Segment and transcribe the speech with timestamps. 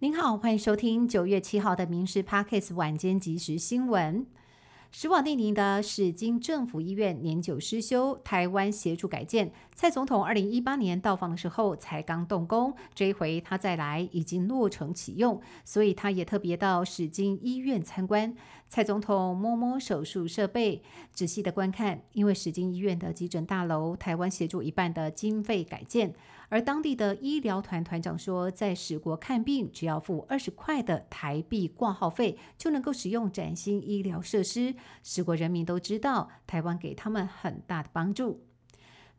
[0.00, 4.20] 您好，欢迎收听九月七号的《民事 Parkes 晚间即时新闻》。
[4.90, 9.50] 时往定宁的史经政府医院年久失修，台湾协助改建。
[9.74, 18.34] 蔡总统二零一八年到访的时候才刚动工，这一回他再来已经落成启用，所以他也特别到史经医院参观。
[18.68, 20.82] 蔡总统摸摸手术设备，
[21.14, 26.14] 仔细的观看，因为史经医院的急诊大楼，台湾协助一半的经费改建。
[26.48, 34.74] 而当地的医疗团团长说，在史国看病只要付二十块的台币挂号费，就能够使用崭新医疗设施。
[35.02, 38.44] 史国人民都知道，台湾给他们很大的帮助。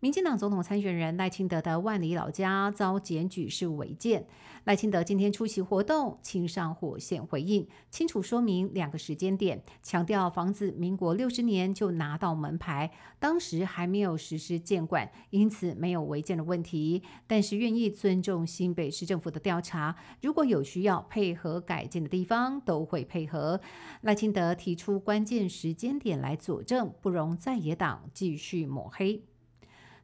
[0.00, 4.26] 民进党总统参选人赖清德的万里老家遭检举是违建。
[4.64, 17.02] 赖清德今天出席活动，亲上火线回应，清楚说明两个时间点，强调房子民国六十年就拿到门牌，当时还没有实施建管，因此没有违建的问题。
[17.26, 23.58] 但是愿意尊重新北市政府的调查，如果有需要配合改建的地方，都会配合。
[24.02, 29.22] 赖清德提出关键时间点来佐证，不容在野党继续抹黑。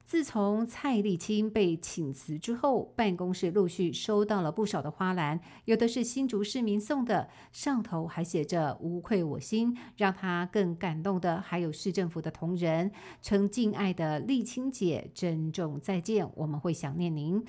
[0.05, 9.77] 自从蔡立青被请辞之后，办公室陆续收到了不少的花篮，有的是新竹市民送的，上头还写着“无愧我心”。
[9.97, 17.42] 让他更感动的，还有市政府的同仁，称敬爱的立青姐，珍重再见，我们会想念您。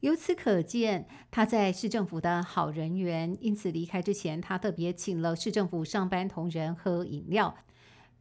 [0.00, 3.36] 由此可见，他在市政府的好人缘。
[3.40, 7.54] 因此离开之前，他特别请了市政府上班同仁喝饮料。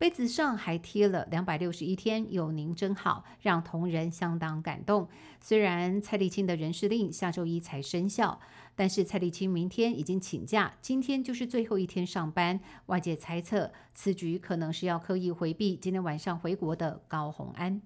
[0.01, 5.07] 杯子上还贴了“两百六十一天有您真好”，让同仁相当感动。
[5.39, 8.39] 虽然蔡立青的人事令下周一才生效，
[8.75, 12.59] 但是蔡立青明天已经请假，今天就是最后一天上班。
[12.87, 17.79] 外界猜测，此举可能是要刻意回避今天晚上回国的高鸿安。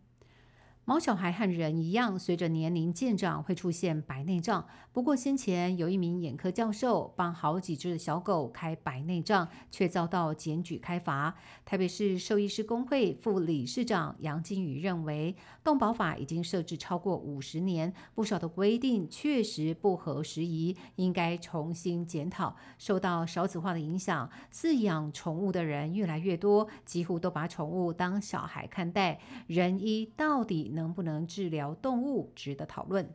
[0.87, 4.63] 毛小孩和人一样，随着年龄渐长会出现白内障。
[4.93, 11.33] 不过先前有一名眼科教授帮好几只小狗开白内障，却遭到检举开罚。
[11.65, 22.55] 台北市兽医师工会副理事长杨金宇认为，动保法已经设置超过五十年，不少的规定确实不合时宜，应该重新检讨。
[22.77, 29.19] 受到少子化的影响，饲养宠物的人越来越多，几乎都把宠物当小孩看待。
[29.47, 30.74] 人医到底？
[30.75, 33.09] 能不能治疗动物，值得讨论。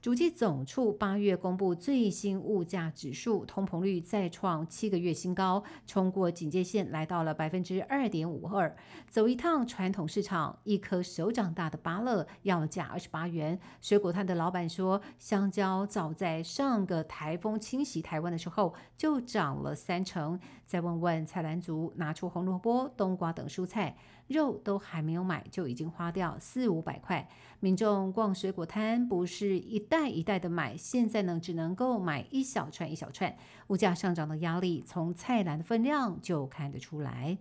[0.00, 8.74] 主计总处八月公布最新物价指数，通膨率再创七个月新高，冲过警戒线，来到了百分之二点五二。
[9.10, 13.60] 走一趟传统市场，一颗手掌大的芭乐要价二十八元。
[13.82, 20.40] 水果摊的老板说，香蕉早在上个台风侵袭台湾的时候就涨了三成。
[20.64, 23.98] 再问问菜篮族，拿出红萝卜、冬瓜等蔬菜。
[24.28, 27.28] 肉都还没有买，就已经花掉四五百块。
[27.58, 33.36] 民众逛水果摊不是一袋一袋的买，现在呢只能够买一小串一小串。
[33.66, 37.38] 物价上涨的压力，从菜篮的分量就看得出来。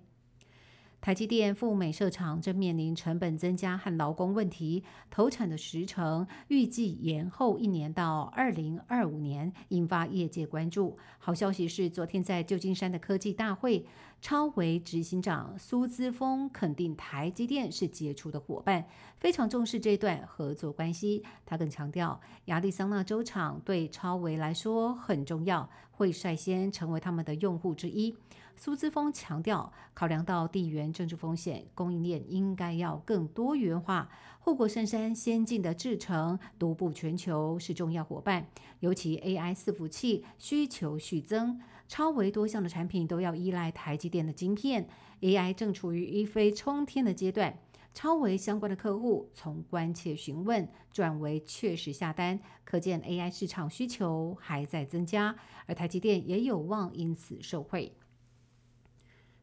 [1.02, 10.98] 台积电赴美设厂正面临成本增加和劳工问题，投产的时程预计延后一年到二零二五年，引发业界关注。
[11.18, 13.86] 好消息是，昨天在旧金山的科技大会，
[14.22, 18.86] 超维执行长苏姿峰肯定台积电是杰出的伙伴，
[19.20, 21.24] 非常重视这段合作关系。
[21.46, 28.14] 他更强调，亚利桑那州厂对超维来说很重要，会率先成为他们的用户之一。
[28.62, 34.09] 苏姿峰强调，考量到地缘政治风险，供应链应该要更多元化。
[34.42, 38.50] 护国深山先进的制程独步全球是重要伙伴，
[38.81, 44.90] 尤其 AI 伺服器需求续增，超维多项的产品都要依赖台积电的晶片。
[45.22, 47.58] AI 正处于一飞冲天的阶段，
[47.94, 55.34] 超维相关的客户从关切询问转为确实下单，可见 AI 市场需求还在增加，
[55.66, 57.94] 而台积电也有望因此受惠。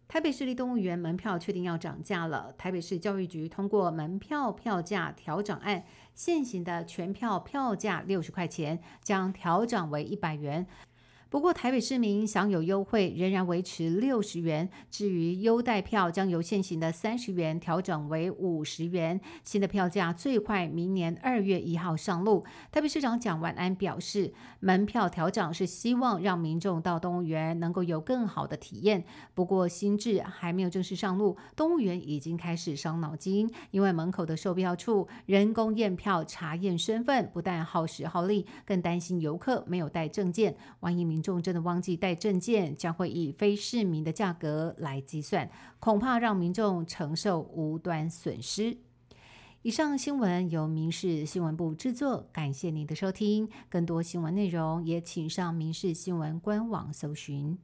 [0.08, 2.54] 台北市立动物园门票确定要涨价了。
[2.56, 5.84] 台北市教育局通过门票票价调整案，
[6.14, 10.66] 现行的全票票价六十块钱，将调整为一百元。
[11.28, 14.68] 不过，台北市民享有优惠仍然维持六十元。
[14.90, 19.20] 至于优待票，将由现行的三十元调整为五十元。
[19.42, 22.44] 新的票价最快明年二月一号上路。
[22.70, 29.04] 台北市长蒋万安表示，门票调整是希望让民众到动物园能够有更好的体验。
[29.34, 48.76] 不过，新制还没有正式上路，动物园已经开始伤脑筋，因为门口的售票处人工验票查验身份，不但耗时耗力，更担心游客没有带证件，万一民众真的忘记带证件，将会以非市民的价格来计算，恐怕让民众承受无端损失。
[49.62, 53.48] 以上新闻由民事新闻部制作，感谢您的收听。
[53.70, 57.56] 更多新闻内容也请上民事新闻官网搜寻。